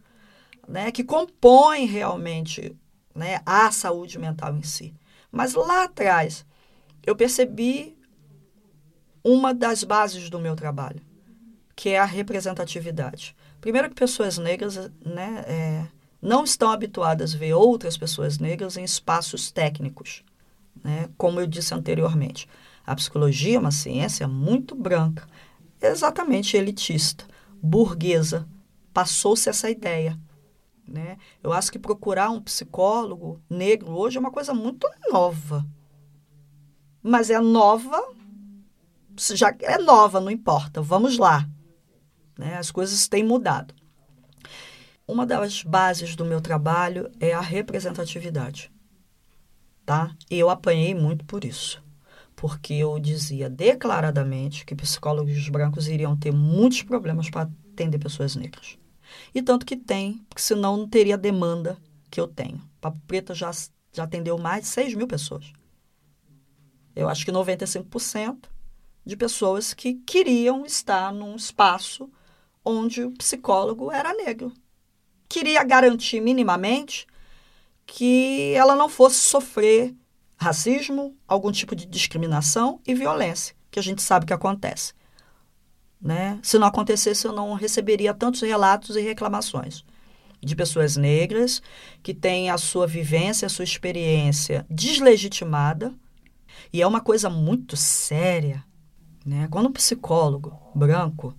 [0.67, 2.75] né, que compõe realmente
[3.19, 4.95] né, a saúde mental em si.
[5.29, 6.45] Mas lá atrás,
[7.05, 7.97] eu percebi
[9.21, 11.01] uma das bases do meu trabalho,
[11.75, 13.35] que é a representatividade.
[13.59, 15.85] Primeiro que pessoas negras né, é,
[16.21, 20.23] não estão habituadas a ver outras pessoas negras em espaços técnicos,
[20.81, 22.47] né, como eu disse anteriormente.
[22.87, 25.27] A psicologia é uma ciência muito branca,
[25.81, 27.25] exatamente elitista,
[27.61, 28.47] burguesa.
[28.93, 30.17] Passou-se essa ideia.
[30.89, 31.17] Né?
[31.43, 35.65] Eu acho que procurar um psicólogo negro hoje é uma coisa muito nova
[37.01, 38.13] mas é nova,
[39.17, 41.47] já é nova, não importa, vamos lá.
[42.37, 42.55] Né?
[42.57, 43.73] As coisas têm mudado.
[45.07, 48.71] Uma das bases do meu trabalho é a representatividade.
[49.85, 50.15] Tá?
[50.29, 51.81] Eu apanhei muito por isso.
[52.35, 58.77] Porque eu dizia declaradamente que psicólogos brancos iriam ter muitos problemas para atender pessoas negras.
[59.33, 61.77] E tanto que tem, porque senão não teria a demanda
[62.09, 62.61] que eu tenho.
[62.81, 63.51] Papo Preta já,
[63.93, 65.51] já atendeu mais de 6 mil pessoas.
[66.95, 68.45] Eu acho que 95%
[69.05, 72.09] de pessoas que queriam estar num espaço
[72.63, 74.51] onde o psicólogo era negro.
[75.27, 77.07] Queria garantir minimamente
[77.85, 79.95] que ela não fosse sofrer
[80.37, 84.93] racismo, algum tipo de discriminação e violência, que a gente sabe que acontece.
[86.01, 86.39] Né?
[86.41, 89.83] Se não acontecesse, eu não receberia tantos relatos e reclamações
[90.41, 91.61] de pessoas negras
[92.01, 95.93] que têm a sua vivência, a sua experiência deslegitimada
[96.71, 98.63] e é uma coisa muito séria.
[99.25, 99.47] Né?
[99.51, 101.35] Quando um psicólogo branco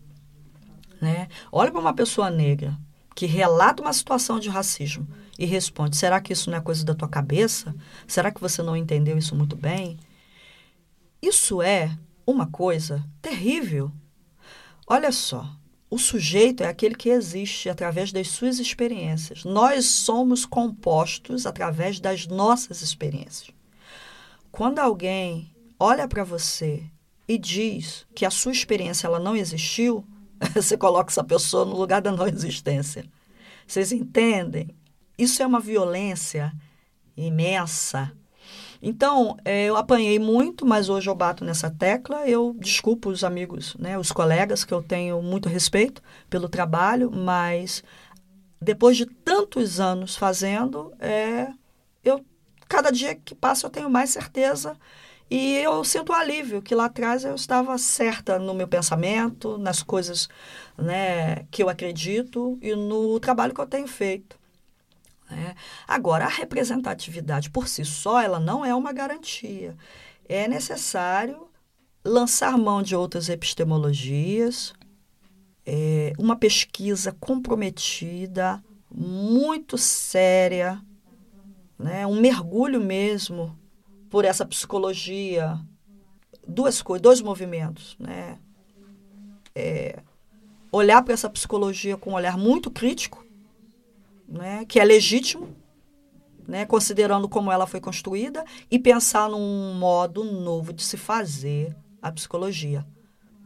[1.01, 2.77] né, olha para uma pessoa negra
[3.14, 5.07] que relata uma situação de racismo
[5.38, 7.75] e responde: será que isso não é coisa da tua cabeça?
[8.07, 9.99] Será que você não entendeu isso muito bem?
[11.23, 11.96] Isso é
[12.27, 13.90] uma coisa terrível.
[14.92, 15.48] Olha só,
[15.88, 19.44] o sujeito é aquele que existe através das suas experiências.
[19.44, 23.53] Nós somos compostos através das nossas experiências.
[24.50, 26.83] Quando alguém olha para você
[27.29, 30.05] e diz que a sua experiência ela não existiu,
[30.53, 33.05] você coloca essa pessoa no lugar da não existência.
[33.64, 34.74] Vocês entendem?
[35.16, 36.53] Isso é uma violência
[37.16, 38.11] imensa.
[38.83, 42.27] Então, é, eu apanhei muito, mas hoje eu bato nessa tecla.
[42.27, 47.83] Eu desculpo os amigos, né, os colegas, que eu tenho muito respeito pelo trabalho, mas
[48.61, 51.49] depois de tantos anos fazendo, é,
[52.05, 52.25] eu
[52.69, 54.77] cada dia que passa eu tenho mais certeza
[55.31, 60.29] e eu sinto alívio que lá atrás eu estava certa no meu pensamento, nas coisas
[60.79, 64.39] né, que eu acredito e no trabalho que eu tenho feito.
[65.31, 65.55] Né?
[65.87, 69.77] Agora, a representatividade por si só, ela não é uma garantia.
[70.29, 71.49] É necessário
[72.05, 74.73] lançar mão de outras epistemologias,
[75.64, 80.81] é, uma pesquisa comprometida, muito séria,
[81.79, 82.07] né?
[82.07, 83.57] um mergulho mesmo
[84.09, 85.59] por essa psicologia.
[86.47, 87.97] Duas coisas, dois movimentos.
[87.99, 88.38] Né?
[89.55, 90.03] É,
[90.73, 93.25] olhar para essa psicologia com um olhar muito crítico,
[94.31, 94.64] né?
[94.64, 95.55] que é legítimo,
[96.47, 96.64] né?
[96.64, 102.87] considerando como ela foi construída, e pensar num modo novo de se fazer a psicologia.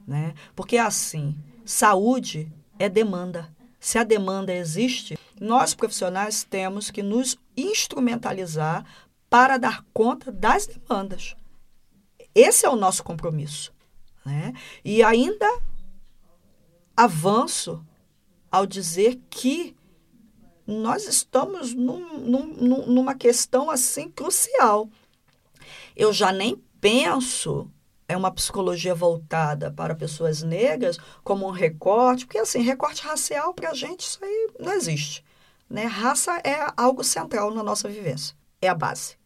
[0.06, 0.34] Né?
[0.54, 3.50] Porque assim, saúde é demanda.
[3.80, 8.84] Se a demanda existe, nós profissionais temos que nos instrumentalizar
[9.28, 11.34] para dar conta das demandas.
[12.34, 13.72] Esse é o nosso compromisso.
[14.24, 14.54] Né?
[14.84, 15.46] E ainda
[16.96, 17.84] avanço
[18.50, 19.74] ao dizer que
[20.66, 24.88] nós estamos num, num, numa questão assim crucial.
[25.96, 27.70] Eu já nem penso
[28.06, 33.70] é uma psicologia voltada para pessoas negras como um recorte, porque assim, recorte racial para
[33.70, 35.24] a gente isso aí não existe.
[35.68, 35.84] Né?
[35.86, 39.16] Raça é algo central na nossa vivência, é a base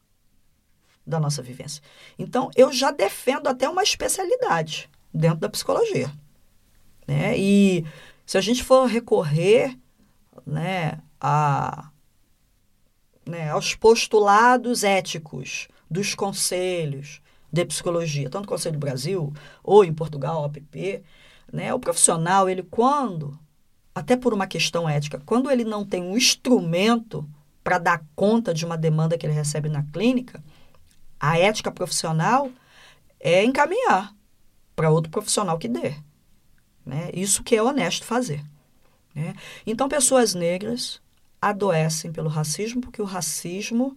[1.05, 1.83] da nossa vivência.
[2.19, 6.13] Então, eu já defendo até uma especialidade dentro da psicologia.
[7.07, 7.37] Né?
[7.37, 7.85] E
[8.27, 9.77] se a gente for recorrer
[10.47, 11.91] né, a,
[13.27, 19.93] né, aos postulados éticos dos conselhos, de psicologia, tanto no Conselho do Brasil ou em
[19.93, 21.03] Portugal, OPP,
[21.53, 23.39] né, o profissional, ele quando,
[23.95, 27.29] até por uma questão ética, quando ele não tem um instrumento
[27.65, 30.43] para dar conta de uma demanda que ele recebe na clínica,
[31.19, 32.51] a ética profissional
[33.19, 34.15] é encaminhar
[34.77, 35.95] para outro profissional que dê.
[36.87, 37.11] Né?
[37.13, 38.43] Isso que é honesto fazer.
[39.15, 39.35] Né?
[39.67, 41.01] Então, pessoas negras
[41.41, 43.97] adoecem pelo racismo, porque o racismo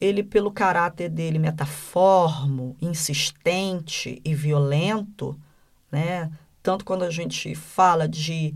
[0.00, 5.38] ele, pelo caráter dele metaformo, insistente e violento,
[5.92, 6.30] né?
[6.60, 8.52] tanto quando a gente fala de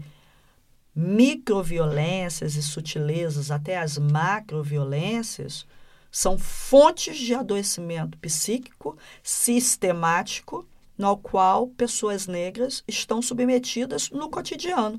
[0.94, 5.66] microviolências e sutilezas até as macroviolências,
[6.10, 10.66] são fontes de adoecimento psíquico sistemático
[10.96, 14.98] no qual pessoas negras estão submetidas no cotidiano.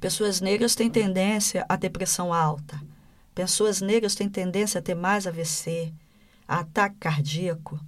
[0.00, 2.80] Pessoas negras têm tendência à depressão alta,
[3.38, 5.94] Pessoas negras têm tendência a ter mais AVC,
[6.48, 7.78] a ataque cardíaco.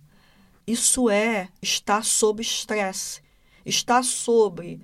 [0.65, 3.21] Isso é estar sob estresse,
[3.67, 4.81] estar sobre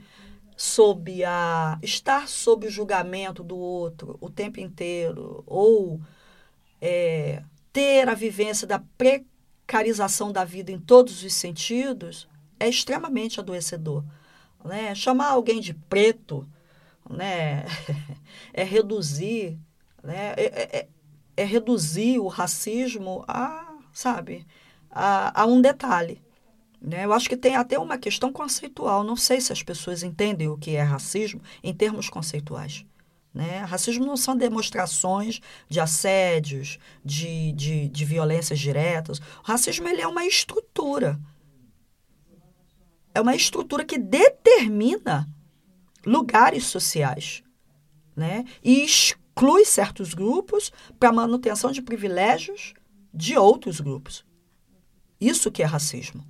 [0.56, 6.00] sob a estar sob o julgamento do outro o tempo inteiro ou
[6.80, 12.28] é, ter a vivência da precarização da vida em todos os sentidos
[12.58, 14.02] é extremamente adoecedor.
[14.64, 14.96] Né?
[14.96, 16.44] Chamar alguém de preto
[17.08, 17.64] né?
[18.52, 19.58] é reduzir
[20.06, 20.34] né?
[20.36, 20.88] É, é, é,
[21.36, 24.46] é reduzir o racismo a, sabe,
[24.90, 26.22] a, a um detalhe.
[26.80, 27.04] Né?
[27.04, 29.02] Eu acho que tem até uma questão conceitual.
[29.02, 32.86] Não sei se as pessoas entendem o que é racismo em termos conceituais.
[33.34, 33.58] Né?
[33.64, 39.18] Racismo não são demonstrações de assédios, de, de, de violências diretas.
[39.18, 41.18] O racismo ele é uma estrutura.
[43.12, 45.28] É uma estrutura que determina
[46.06, 47.42] lugares sociais
[48.16, 48.44] né?
[48.64, 52.72] e exclui certos grupos para manutenção de privilégios
[53.12, 54.24] de outros grupos.
[55.20, 56.24] Isso que é racismo.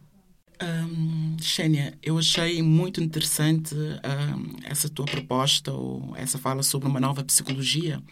[0.63, 6.99] Um, Xênia, eu achei muito interessante um, essa tua proposta ou essa fala sobre uma
[6.99, 8.03] nova psicologia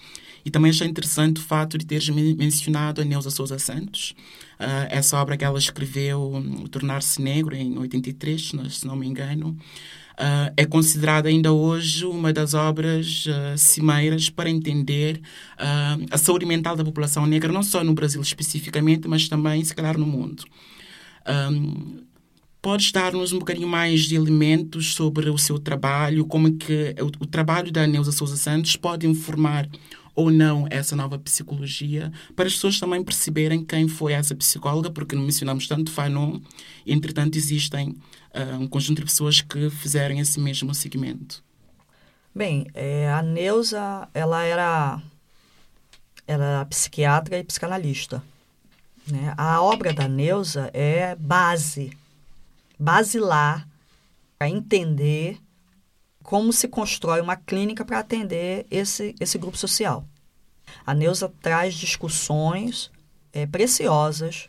[0.44, 4.14] e também achei interessante o fato de teres mencionado a Neuza Souza Santos,
[4.60, 9.56] uh, essa obra que ela escreveu, um, Tornar-se Negro, em 83, se não me engano.
[10.14, 15.20] Uh, é considerada ainda hoje uma das obras uh, cimeiras para entender
[15.58, 19.74] uh, a saúde mental da população negra, não só no Brasil especificamente, mas também, se
[19.74, 20.44] calhar, no mundo.
[21.26, 22.04] Um,
[22.62, 27.24] podes dar-nos um bocadinho mais de elementos sobre o seu trabalho, como é que o,
[27.24, 29.68] o trabalho da Neuza Souza Santos pode informar
[30.14, 35.16] ou não essa nova psicologia, para as pessoas também perceberem quem foi essa psicóloga, porque
[35.16, 36.40] não mencionamos tanto Fanon,
[36.86, 37.90] entretanto existem
[38.34, 41.42] uh, um conjunto de pessoas que fizeram esse mesmo segmento.
[42.34, 45.00] Bem, é, a Neuza, ela era,
[46.26, 48.22] era psiquiatra e psicanalista.
[49.06, 49.34] Né?
[49.36, 51.96] A obra da Neuza é base,
[52.78, 53.68] basilar
[54.38, 55.38] para entender
[56.24, 60.04] como se constrói uma clínica para atender esse, esse grupo social.
[60.84, 62.90] A Neuza traz discussões
[63.30, 64.48] é, preciosas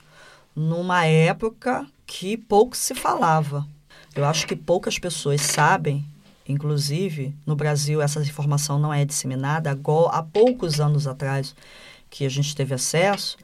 [0.56, 3.68] numa época que pouco se falava.
[4.16, 6.06] Eu acho que poucas pessoas sabem,
[6.48, 9.70] inclusive no Brasil essa informação não é disseminada.
[9.70, 11.54] Agora, há poucos anos atrás
[12.10, 13.38] que a gente teve acesso,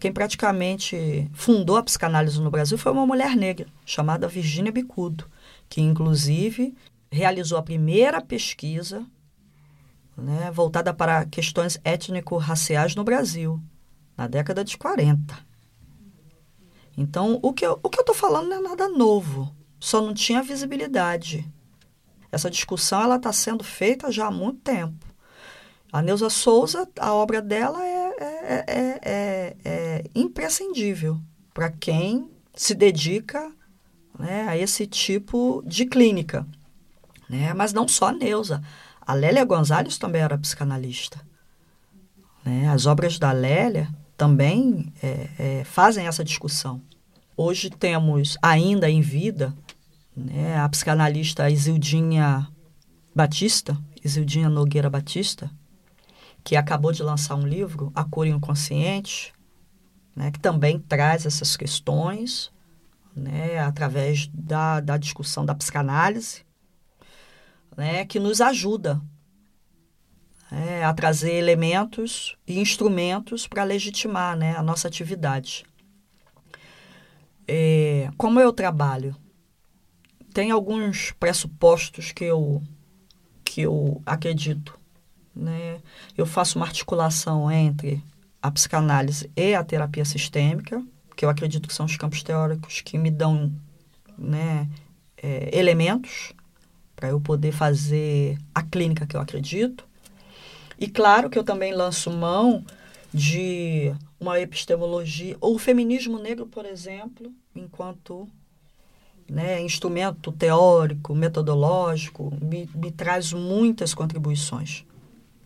[0.00, 5.26] quem praticamente fundou a psicanálise no Brasil foi uma mulher negra chamada Virginia Bicudo,
[5.68, 6.74] que inclusive
[7.14, 9.06] realizou a primeira pesquisa
[10.16, 13.60] né, voltada para questões étnico-raciais no Brasil,
[14.16, 15.36] na década de 40.
[16.96, 21.50] Então, o que eu estou falando não é nada novo, só não tinha visibilidade.
[22.30, 25.06] Essa discussão está sendo feita já há muito tempo.
[25.92, 31.20] A Neuza Souza, a obra dela é, é, é, é, é imprescindível
[31.52, 33.52] para quem se dedica
[34.18, 36.46] né, a esse tipo de clínica.
[37.34, 37.52] Né?
[37.52, 38.62] Mas não só a Neuza.
[39.00, 41.20] A Lélia Gonzalez também era psicanalista.
[42.44, 42.68] Né?
[42.68, 46.80] As obras da Lélia também é, é, fazem essa discussão.
[47.36, 49.52] Hoje temos ainda em vida
[50.16, 52.46] né, a psicanalista Isildinha
[53.12, 55.50] Batista, Isildinha Nogueira Batista,
[56.44, 59.32] que acabou de lançar um livro, A Cura Inconsciente,
[60.14, 62.52] né, que também traz essas questões
[63.16, 66.43] né, através da, da discussão da psicanálise,
[67.76, 69.00] né, que nos ajuda
[70.50, 75.64] né, a trazer elementos e instrumentos para legitimar né, a nossa atividade.
[77.46, 79.16] É, como eu trabalho?
[80.32, 82.62] Tem alguns pressupostos que eu,
[83.44, 84.78] que eu acredito.
[85.34, 85.80] Né?
[86.16, 88.02] Eu faço uma articulação entre
[88.40, 90.82] a psicanálise e a terapia sistêmica,
[91.16, 93.52] que eu acredito que são os campos teóricos que me dão
[94.18, 94.68] né,
[95.16, 96.32] é, elementos
[96.94, 99.86] para eu poder fazer a clínica que eu acredito.
[100.78, 102.64] E claro que eu também lanço mão
[103.12, 108.28] de uma epistemologia, ou o feminismo negro, por exemplo, enquanto
[109.28, 114.84] né, instrumento teórico, metodológico, me, me traz muitas contribuições.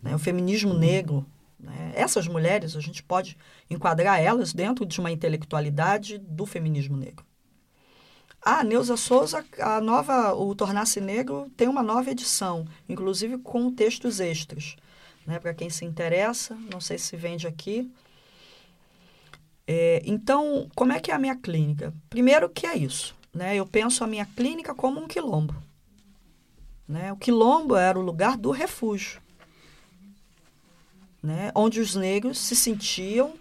[0.01, 0.15] Né?
[0.15, 1.25] O feminismo negro,
[1.59, 1.91] né?
[1.95, 3.37] essas mulheres, a gente pode
[3.69, 7.28] enquadrar elas dentro de uma intelectualidade do feminismo negro.
[8.41, 14.19] A Neuza Souza, a nova, o Tornar-se Negro, tem uma nova edição, inclusive com textos
[14.19, 14.75] extras.
[15.25, 15.39] Né?
[15.39, 17.91] Para quem se interessa, não sei se vende aqui.
[19.67, 21.93] É, então, como é que é a minha clínica?
[22.09, 23.15] Primeiro que é isso.
[23.33, 23.55] Né?
[23.55, 25.55] Eu penso a minha clínica como um quilombo.
[26.87, 27.11] Né?
[27.11, 29.21] O quilombo era o lugar do refúgio
[31.21, 33.33] né, onde os negros se sentiam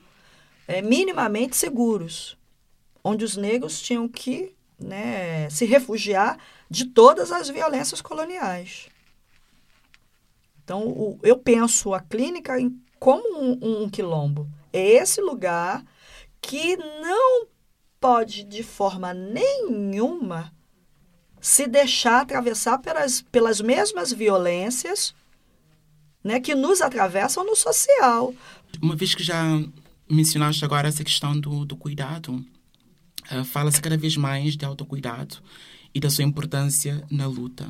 [0.66, 2.36] é, minimamente seguros,
[3.02, 6.38] onde os negros tinham que né, se refugiar
[6.70, 8.88] de todas as violências coloniais.
[10.62, 14.48] Então, o, eu penso a clínica em, como um, um quilombo.
[14.72, 15.84] É esse lugar
[16.40, 17.46] que não
[17.98, 20.52] pode, de forma nenhuma,
[21.40, 25.14] se deixar atravessar pelas, pelas mesmas violências
[26.22, 28.34] né, que nos atravessam no social.
[28.82, 29.42] Uma vez que já
[30.10, 32.44] mencionaste agora essa questão do, do cuidado,
[33.32, 35.36] uh, fala-se cada vez mais de autocuidado
[35.94, 37.66] e da sua importância na luta.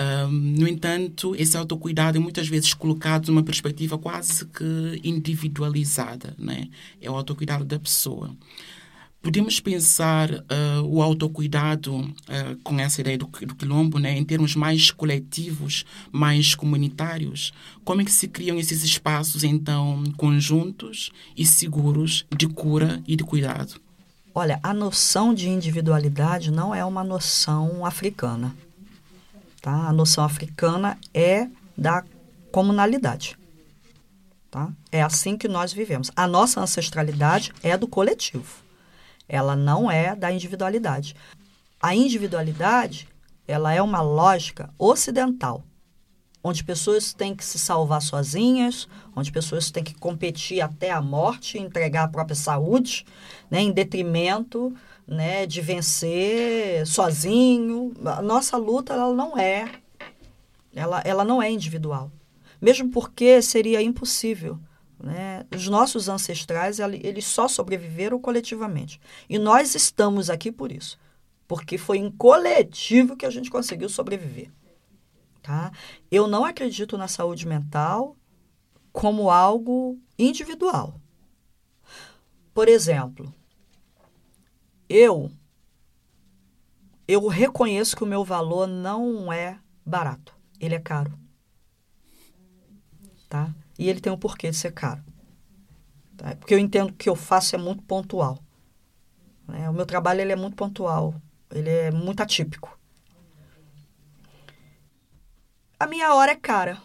[0.00, 6.68] Um, no entanto, esse autocuidado é muitas vezes colocado numa perspectiva quase que individualizada, né?
[7.00, 8.34] É o autocuidado da pessoa.
[9.22, 14.56] Podemos pensar uh, o autocuidado uh, com essa ideia do, do quilombo né, em termos
[14.56, 17.52] mais coletivos, mais comunitários?
[17.84, 23.22] Como é que se criam esses espaços, então, conjuntos e seguros de cura e de
[23.22, 23.78] cuidado?
[24.34, 28.54] Olha, a noção de individualidade não é uma noção africana.
[29.60, 29.88] Tá?
[29.88, 32.04] A noção africana é da
[32.52, 33.36] comunalidade.
[34.50, 34.70] Tá?
[34.90, 36.10] É assim que nós vivemos.
[36.14, 38.62] A nossa ancestralidade é do coletivo.
[39.28, 41.14] Ela não é da individualidade.
[41.80, 43.08] A individualidade,
[43.46, 45.64] ela é uma lógica ocidental,
[46.42, 51.58] onde pessoas têm que se salvar sozinhas, onde pessoas têm que competir até a morte,
[51.58, 53.04] entregar a própria saúde,
[53.50, 54.74] né, em detrimento
[55.06, 57.92] né, de vencer sozinho.
[58.04, 59.70] A nossa luta ela não é,
[60.74, 62.10] ela, ela não é individual,
[62.60, 64.58] mesmo porque seria impossível
[65.02, 65.46] né?
[65.54, 69.00] Os nossos ancestrais, eles só sobreviveram coletivamente.
[69.28, 70.98] E nós estamos aqui por isso.
[71.48, 74.50] Porque foi em coletivo que a gente conseguiu sobreviver.
[75.42, 75.72] Tá?
[76.10, 78.16] Eu não acredito na saúde mental
[78.92, 81.00] como algo individual.
[82.52, 83.32] Por exemplo,
[84.88, 85.30] eu
[87.06, 91.18] eu reconheço que o meu valor não é barato, ele é caro.
[93.28, 93.52] Tá?
[93.78, 95.02] E ele tem um porquê de ser caro.
[96.16, 96.36] Tá?
[96.36, 98.38] Porque eu entendo que o que eu faço é muito pontual.
[99.48, 99.68] Né?
[99.68, 101.14] O meu trabalho ele é muito pontual,
[101.50, 102.79] ele é muito atípico.
[105.80, 106.76] A minha hora é cara.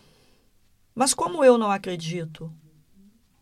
[0.96, 2.50] Mas como eu não acredito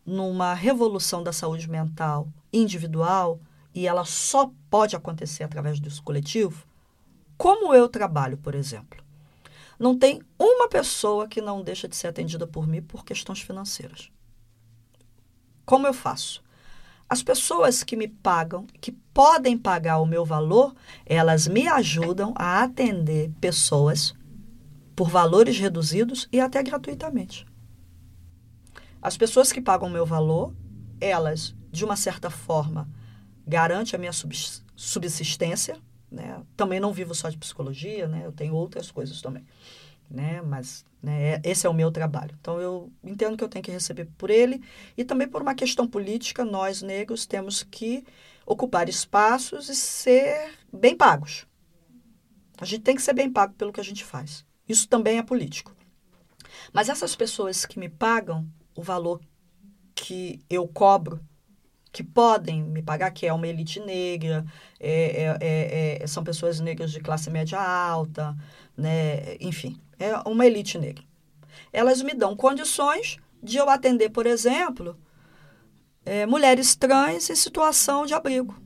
[0.03, 3.39] numa revolução da saúde mental individual
[3.71, 6.65] e ela só pode acontecer através do coletivo,
[7.37, 9.03] como eu trabalho, por exemplo?
[9.77, 14.11] Não tem uma pessoa que não deixa de ser atendida por mim por questões financeiras.
[15.67, 16.43] Como eu faço?
[17.07, 20.73] As pessoas que me pagam, que podem pagar o meu valor,
[21.05, 24.15] elas me ajudam a atender pessoas
[24.95, 27.45] por valores reduzidos e até gratuitamente.
[29.01, 30.53] As pessoas que pagam meu valor,
[31.01, 32.87] elas, de uma certa forma,
[33.45, 34.13] garantem a minha
[34.75, 35.77] subsistência,
[36.09, 36.41] né?
[36.55, 38.21] Também não vivo só de psicologia, né?
[38.25, 39.43] Eu tenho outras coisas também,
[40.09, 40.41] né?
[40.41, 42.33] Mas né, é, esse é o meu trabalho.
[42.39, 44.61] Então eu entendo que eu tenho que receber por ele
[44.95, 48.05] e também por uma questão política, nós negros temos que
[48.45, 51.45] ocupar espaços e ser bem pagos.
[52.57, 54.45] A gente tem que ser bem pago pelo que a gente faz.
[54.67, 55.75] Isso também é político.
[56.71, 59.21] Mas essas pessoas que me pagam, o valor
[59.93, 61.19] que eu cobro,
[61.91, 64.43] que podem me pagar, que é uma elite negra,
[64.79, 68.35] é, é, é, é são pessoas negras de classe média alta,
[68.75, 69.35] né?
[69.39, 71.03] enfim, é uma elite negra.
[71.71, 74.97] Elas me dão condições de eu atender, por exemplo,
[76.05, 78.59] é, mulheres trans em situação de abrigo,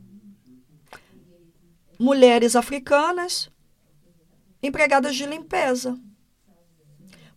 [2.00, 3.50] mulheres africanas,
[4.62, 6.00] empregadas de limpeza,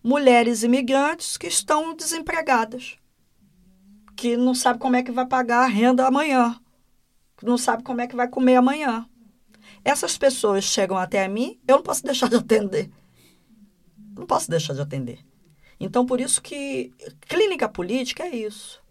[0.03, 2.99] mulheres imigrantes que estão desempregadas,
[4.17, 6.61] que não sabe como é que vai pagar a renda amanhã,
[7.43, 9.09] não sabe como é que vai comer amanhã.
[9.85, 12.91] Essas pessoas chegam até mim, eu não posso deixar de atender.
[14.17, 15.25] Não posso deixar de atender.
[15.79, 16.93] Então, por isso que
[17.27, 18.83] clínica política é isso.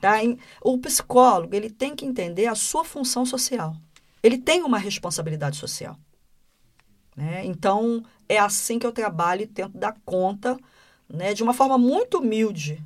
[0.00, 0.16] Tá?
[0.60, 3.76] O psicólogo ele tem que entender a sua função social.
[4.22, 5.96] Ele tem uma responsabilidade social.
[7.16, 7.44] Né?
[7.44, 10.58] Então, é assim que eu trabalho e tento dar conta
[11.08, 12.84] né, de uma forma muito humilde.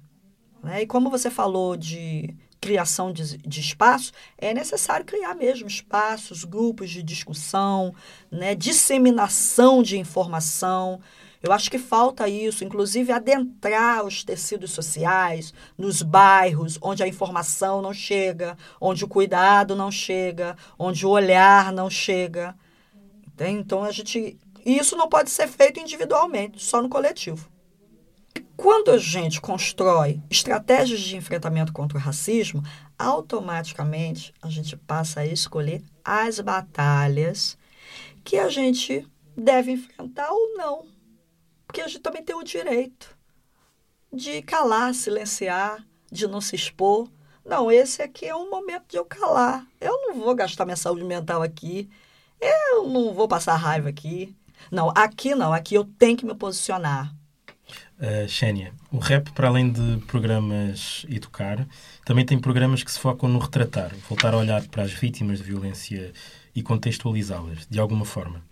[0.63, 0.83] Né?
[0.83, 6.91] E como você falou de criação de, de espaço, é necessário criar mesmo espaços, grupos
[6.91, 7.95] de discussão,
[8.31, 11.01] né, disseminação de informação.
[11.43, 17.81] Eu acho que falta isso, inclusive adentrar os tecidos sociais, nos bairros onde a informação
[17.81, 22.55] não chega, onde o cuidado não chega, onde o olhar não chega.
[23.49, 24.39] Então a gente.
[24.65, 27.49] Isso não pode ser feito individualmente, só no coletivo.
[28.57, 32.63] Quando a gente constrói estratégias de enfrentamento contra o racismo,
[32.99, 37.57] automaticamente a gente passa a escolher as batalhas
[38.23, 40.87] que a gente deve enfrentar ou não.
[41.67, 43.17] Porque a gente também tem o direito
[44.13, 47.09] de calar, silenciar, de não se expor.
[47.45, 49.67] Não, esse aqui é um momento de eu calar.
[49.81, 51.89] Eu não vou gastar minha saúde mental aqui.
[52.41, 54.35] Eu não vou passar raiva aqui.
[54.71, 55.53] Não, aqui não.
[55.53, 57.15] Aqui eu tenho que me posicionar.
[57.99, 61.67] Uh, Xénia, o rap, para além de programas educar,
[62.05, 65.45] também tem programas que se focam no retratar, voltar a olhar para as vítimas de
[65.45, 66.13] violência
[66.55, 68.43] e contextualizá-las, de alguma forma.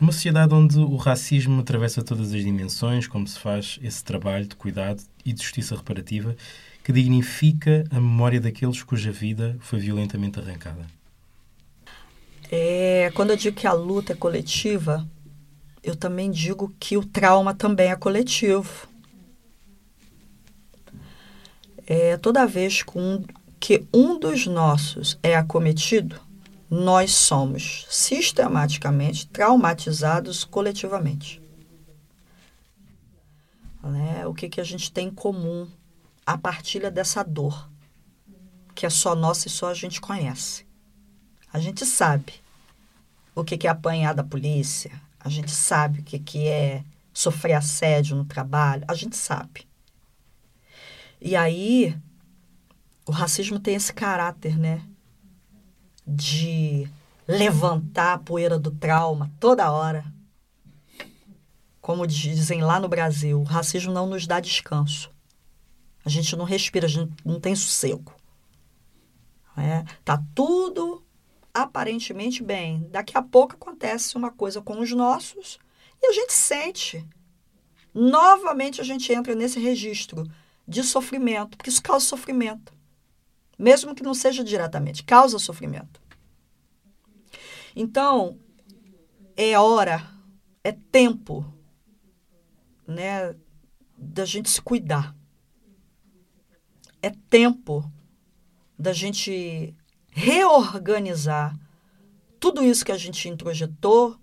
[0.00, 4.54] Numa sociedade onde o racismo atravessa todas as dimensões, como se faz esse trabalho de
[4.56, 6.36] cuidado e de justiça reparativa
[6.84, 10.86] que dignifica a memória daqueles cuja vida foi violentamente arrancada?
[12.50, 15.06] É, quando eu digo que a luta é coletiva,
[15.82, 18.88] eu também digo que o trauma também é coletivo.
[21.86, 23.24] É, toda vez que um,
[23.58, 26.20] que um dos nossos é acometido,
[26.70, 31.42] nós somos sistematicamente traumatizados coletivamente.
[33.82, 34.26] Né?
[34.26, 35.66] O que, que a gente tem em comum?
[36.26, 37.70] A partilha dessa dor,
[38.74, 40.67] que é só nossa e só a gente conhece.
[41.52, 42.34] A gente sabe
[43.34, 48.16] o que, é apanhar da polícia, a gente sabe o que, que é sofrer assédio
[48.16, 49.66] no trabalho, a gente sabe.
[51.20, 51.96] E aí,
[53.06, 54.82] o racismo tem esse caráter, né?
[56.08, 56.88] de
[57.26, 60.04] levantar a poeira do trauma toda hora.
[61.80, 65.10] Como dizem lá no Brasil, o racismo não nos dá descanso.
[66.04, 68.14] A gente não respira, a gente não tem sossego.
[69.56, 71.04] É, tá tudo
[71.62, 72.88] aparentemente bem.
[72.90, 75.58] Daqui a pouco acontece uma coisa com os nossos
[76.02, 77.06] e a gente sente.
[77.94, 80.24] Novamente a gente entra nesse registro
[80.66, 82.78] de sofrimento, porque isso causa sofrimento
[83.58, 86.00] mesmo que não seja diretamente, causa sofrimento.
[87.74, 88.38] Então,
[89.36, 90.08] é hora,
[90.62, 91.44] é tempo,
[92.86, 93.34] né,
[93.96, 95.14] da gente se cuidar.
[97.02, 97.90] É tempo
[98.78, 99.74] da gente
[100.18, 101.56] reorganizar
[102.40, 104.18] tudo isso que a gente introjetou,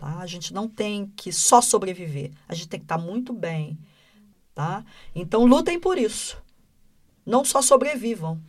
[0.02, 0.18] Tá?
[0.18, 3.78] A gente não tem que só sobreviver, a gente tem que estar tá muito bem.
[4.52, 4.84] Tá?
[5.14, 6.42] Então, lutem por isso.
[7.24, 8.40] Não só sobrevivam.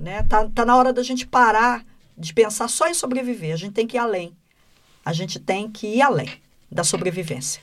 [0.00, 0.22] Né?
[0.22, 1.84] Tá, tá na hora da gente parar
[2.16, 3.52] de pensar só em sobreviver.
[3.52, 4.34] A gente tem que ir além.
[5.04, 6.40] A gente tem que ir além
[6.72, 7.60] da sobrevivência.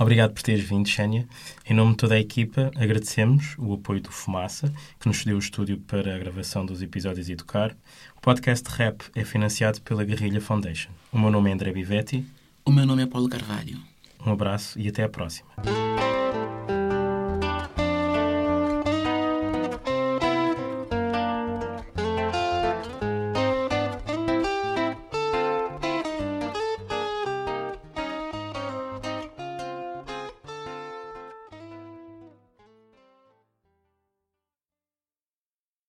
[0.00, 1.28] Obrigado por teres vindo, Xénia.
[1.68, 5.38] Em nome de toda a equipa, agradecemos o apoio do Fumaça, que nos cedeu o
[5.38, 7.76] estúdio para a gravação dos episódios Educar.
[8.16, 10.90] O podcast Rap é financiado pela Guerrilha Foundation.
[11.12, 12.24] O meu nome é André Bivetti.
[12.64, 13.78] O meu nome é Paulo Carvalho.
[14.24, 15.50] Um abraço e até a próxima.